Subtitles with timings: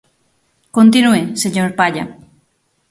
[0.77, 2.05] Continúe, señor Palla.